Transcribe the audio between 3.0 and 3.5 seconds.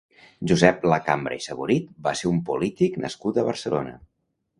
nascut a